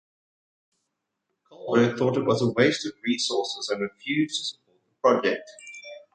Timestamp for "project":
4.99-5.47